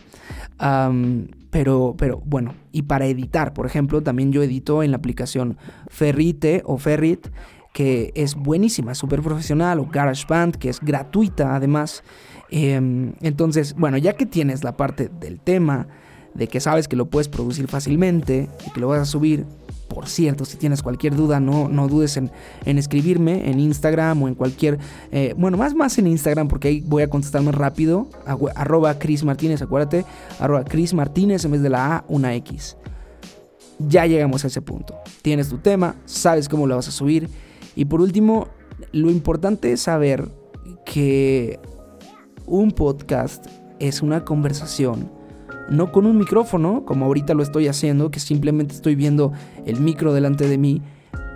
pero, 1.51 1.95
pero 1.97 2.21
bueno, 2.25 2.55
y 2.73 2.83
para 2.83 3.07
editar, 3.07 3.55
por 3.55 3.67
ejemplo, 3.67 4.03
también 4.03 4.33
yo 4.33 4.43
edito 4.43 4.83
en 4.83 4.91
la 4.91 4.97
aplicación 4.97 5.57
Ferrite 5.87 6.63
o 6.65 6.79
Ferrit, 6.79 7.29
que 7.75 8.13
es 8.15 8.37
buenísima, 8.37 8.95
súper 8.95 9.21
profesional, 9.21 9.81
o 9.81 9.87
GarageBand, 9.87 10.57
que 10.57 10.69
es 10.71 10.81
gratuita 10.81 11.57
además. 11.57 12.05
Em, 12.49 13.15
entonces, 13.21 13.75
bueno, 13.75 13.99
ya 13.99 14.13
que 14.13 14.27
tienes 14.27 14.63
la 14.63 14.77
parte 14.77 15.11
del 15.21 15.41
tema, 15.41 15.89
de 16.35 16.49
que 16.49 16.61
sabes 16.61 16.89
que 16.89 16.97
lo 16.97 17.07
puedes 17.07 17.29
producir 17.29 17.69
fácilmente 17.69 18.49
y 18.67 18.71
que 18.71 18.81
lo 18.81 18.89
vas 18.89 19.01
a 19.01 19.07
subir 19.07 19.47
por 19.95 20.09
cierto, 20.09 20.45
si 20.45 20.57
tienes 20.57 20.83
cualquier 20.83 21.15
duda, 21.15 21.39
no, 21.39 21.69
no 21.69 21.87
dudes 21.87 22.17
en, 22.17 22.31
escribirme 22.65 23.49
en 23.49 23.61
Instagram 23.61 24.23
o 24.23 24.29
en 24.29 24.35
cualquier... 24.35 24.79
Eh, 25.13 25.35
bueno, 25.39 25.57
más 25.57 25.75
más 25.75 25.97
en 25.99 26.09
Instagram 26.09 26.49
porque 26.49 26.69
ahí 26.69 26.81
voy 26.81 27.05
a 27.05 27.09
contestar 27.09 27.43
más 27.43 27.55
rápido. 27.55 28.09
Arroba 28.57 28.99
Chris 28.99 29.23
Martínez, 29.23 29.63
acuérdate. 29.63 30.05
Arroba 30.41 30.65
Chris 30.65 30.95
Martínez 30.95 31.45
en 31.45 31.53
vez 31.53 31.63
de 31.63 31.71
la 31.71 31.97
A, 31.97 32.05
una 32.09 32.35
X. 32.35 32.77
Ya 33.79 34.05
llegamos 34.07 34.43
a 34.43 34.49
ese 34.49 34.63
punto. 34.63 34.97
Tienes 35.23 35.49
tu 35.49 35.59
tema, 35.59 35.95
sabes 36.07 36.49
cómo 36.49 36.67
lo 36.67 36.75
vas 36.75 36.89
a 36.89 36.93
subir. 36.93 37.29
Y 37.77 37.85
por 37.85 38.01
último, 38.01 38.49
lo 38.91 39.11
importante 39.11 39.71
es 39.71 39.83
saber 39.83 40.29
que 40.85 41.61
un 42.47 42.73
podcast 42.73 43.47
es 43.79 44.03
una 44.03 44.25
conversación 44.25 45.11
no 45.69 45.93
con 45.93 46.07
un 46.07 46.19
micrófono, 46.19 46.85
como 46.85 47.07
ahorita 47.07 47.35
lo 47.35 47.43
estoy 47.43 47.69
haciendo, 47.69 48.11
que 48.11 48.21
simplemente 48.21 48.75
estoy 48.75 48.95
viendo 48.95 49.33
el 49.67 49.81
micro 49.81 50.13
delante 50.13 50.49
de 50.49 50.59
mí, 50.59 50.83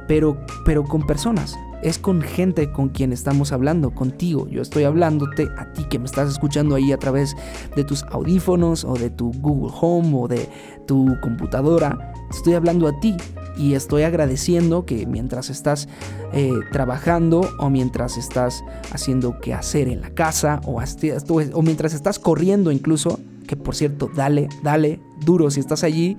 pero, 0.06 0.38
pero 0.64 0.84
con 0.84 1.06
personas. 1.06 1.56
Es 1.82 1.98
con 1.98 2.22
gente 2.22 2.72
con 2.72 2.88
quien 2.88 3.12
estamos 3.12 3.52
hablando, 3.52 3.94
contigo. 3.94 4.48
Yo 4.48 4.62
estoy 4.62 4.82
hablándote 4.82 5.48
a 5.56 5.72
ti 5.72 5.84
que 5.84 6.00
me 6.00 6.06
estás 6.06 6.28
escuchando 6.28 6.74
ahí 6.74 6.90
a 6.90 6.98
través 6.98 7.36
de 7.76 7.84
tus 7.84 8.02
audífonos 8.10 8.84
o 8.84 8.94
de 8.94 9.10
tu 9.10 9.30
Google 9.34 9.72
Home 9.80 10.10
o 10.14 10.26
de 10.26 10.48
tu 10.88 11.16
computadora. 11.22 12.12
Estoy 12.30 12.54
hablando 12.54 12.88
a 12.88 12.98
ti 12.98 13.16
y 13.56 13.74
estoy 13.74 14.02
agradeciendo 14.02 14.86
que 14.86 15.06
mientras 15.06 15.50
estás 15.50 15.88
eh, 16.32 16.52
trabajando 16.72 17.48
o 17.60 17.70
mientras 17.70 18.16
estás 18.16 18.64
haciendo 18.92 19.38
qué 19.40 19.54
hacer 19.54 19.88
en 19.88 20.00
la 20.00 20.10
casa 20.10 20.60
o, 20.64 20.80
o 20.80 21.62
mientras 21.62 21.94
estás 21.94 22.18
corriendo 22.18 22.72
incluso, 22.72 23.20
que 23.48 23.56
por 23.56 23.74
cierto, 23.74 24.08
dale, 24.14 24.48
dale, 24.62 25.00
duro, 25.24 25.50
si 25.50 25.58
estás 25.58 25.82
allí, 25.82 26.16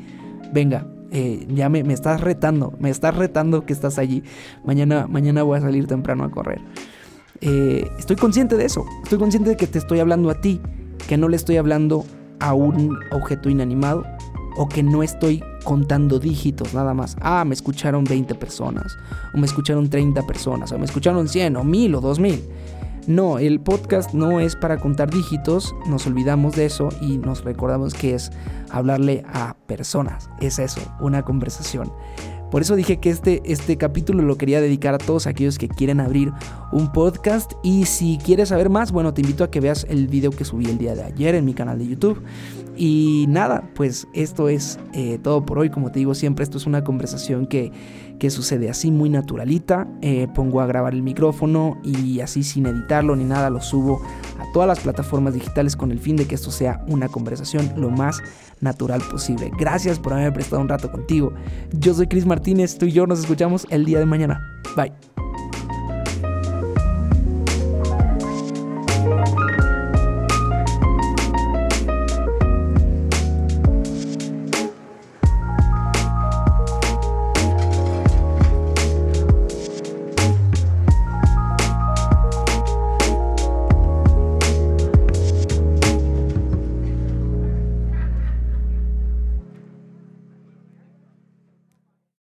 venga, 0.52 0.88
eh, 1.12 1.48
ya 1.50 1.70
me, 1.70 1.80
estás 1.94 2.20
retando, 2.20 2.74
me 2.80 2.90
estás 2.90 3.16
retando 3.16 3.66
que 3.66 3.72
estás 3.72 3.98
allí. 3.98 4.24
Mañana, 4.66 5.08
mañana 5.08 5.44
voy 5.44 5.60
a 5.60 5.62
salir 5.62 5.88
temprano 5.88 6.26
a 6.26 6.32
correr. 6.32 6.60
Eh, 7.40 7.88
estoy 7.98 8.18
consciente 8.18 8.58
de 8.58 8.66
eso, 8.66 8.84
estoy 9.04 9.20
consciente 9.20 9.52
de 9.52 9.58
que 9.58 9.68
te 9.68 9.78
estoy 9.78 10.00
hablando 10.00 10.30
a 10.30 10.42
ti, 10.42 10.60
que 11.08 11.16
no 11.16 11.30
le 11.30 11.38
estoy 11.38 11.56
hablando 11.56 12.04
a 12.40 12.54
un 12.54 12.98
objeto 13.12 13.50
inanimado 13.50 14.04
o 14.58 14.68
que 14.68 14.84
no 14.84 15.04
estoy 15.04 15.42
contando 15.64 16.20
dígitos 16.20 16.74
nada 16.74 16.94
más. 16.94 17.16
Ah, 17.22 17.46
me 17.46 17.54
escucharon 17.54 18.04
20 18.04 18.36
personas, 18.36 18.98
o 19.34 19.38
me 19.38 19.46
escucharon 19.46 19.88
30 19.90 20.26
personas, 20.26 20.72
o 20.72 20.80
me 20.80 20.86
escucharon 20.86 21.28
100 21.28 21.56
o 21.58 21.64
1000 21.64 21.96
o 21.96 22.02
2000. 22.02 22.44
No, 23.10 23.40
el 23.40 23.60
podcast 23.60 24.14
no 24.14 24.40
es 24.40 24.56
para 24.56 24.78
contar 24.78 25.10
dígitos, 25.10 25.74
nos 25.88 26.06
olvidamos 26.06 26.56
de 26.56 26.68
eso 26.68 26.90
y 27.02 27.18
nos 27.18 27.44
recordamos 27.44 27.96
que 27.96 28.14
es 28.14 28.32
hablarle 28.70 29.24
a 29.34 29.56
personas, 29.66 30.30
es 30.42 30.60
eso, 30.60 30.80
una 31.00 31.24
conversación. 31.24 31.92
Por 32.52 32.62
eso 32.62 32.76
dije 32.76 32.98
que 32.98 33.10
este, 33.10 33.42
este 33.46 33.78
capítulo 33.78 34.22
lo 34.22 34.38
quería 34.38 34.62
dedicar 34.62 34.94
a 34.94 35.00
todos 35.00 35.26
aquellos 35.26 35.58
que 35.58 35.68
quieren 35.68 36.00
abrir 36.00 36.32
un 36.72 36.92
podcast. 36.92 37.54
Y 37.64 37.86
si 37.86 38.20
quieres 38.24 38.50
saber 38.50 38.70
más, 38.70 38.92
bueno, 38.92 39.14
te 39.14 39.22
invito 39.22 39.44
a 39.44 39.50
que 39.50 39.60
veas 39.60 39.88
el 39.90 40.08
video 40.08 40.30
que 40.32 40.46
subí 40.46 40.66
el 40.66 40.78
día 40.78 40.94
de 40.94 41.04
ayer 41.04 41.34
en 41.34 41.46
mi 41.46 41.54
canal 41.54 41.78
de 41.80 41.88
YouTube. 41.88 42.24
Y 42.76 43.26
nada, 43.28 43.70
pues 43.76 44.08
esto 44.14 44.50
es 44.50 44.80
eh, 44.94 45.20
todo 45.22 45.46
por 45.46 45.60
hoy. 45.60 45.70
Como 45.70 45.92
te 45.92 46.00
digo 46.00 46.16
siempre, 46.16 46.44
esto 46.44 46.58
es 46.58 46.66
una 46.66 46.84
conversación 46.84 47.46
que, 47.46 47.72
que 48.20 48.30
sucede 48.30 48.70
así 48.70 48.92
muy 48.92 49.10
naturalita. 49.10 49.88
Eh, 50.02 50.28
pongo 50.36 50.62
a 50.62 50.68
grabar 50.68 50.94
el 50.94 51.02
micrófono 51.02 51.80
y 51.84 52.20
así 52.20 52.44
sin 52.44 52.66
editarlo 52.66 53.16
ni 53.16 53.24
nada 53.24 53.50
lo 53.50 53.62
subo 53.62 54.02
a 54.40 54.52
todas 54.54 54.68
las 54.68 54.80
plataformas 54.82 55.34
digitales 55.34 55.76
con 55.76 55.92
el 55.92 56.00
fin 56.00 56.16
de 56.16 56.26
que 56.26 56.36
esto 56.36 56.52
sea 56.52 56.84
una 56.88 57.08
conversación 57.08 57.74
lo 57.78 57.90
más 57.90 58.22
natural 58.62 59.02
posible. 59.10 59.52
Gracias 59.58 60.00
por 60.00 60.14
haberme 60.14 60.34
prestado 60.34 60.62
un 60.62 60.70
rato 60.70 60.92
contigo. 60.92 61.34
Yo 61.72 61.94
soy 61.94 62.08
Cris 62.08 62.26
Martínez, 62.26 62.78
tú 62.78 62.86
y 62.86 62.92
yo 62.92 63.08
nos 63.08 63.20
escuchamos 63.20 63.66
el 63.70 63.86
día 63.86 64.00
de 64.00 64.06
mañana. 64.06 64.42
Bye. 64.76 65.09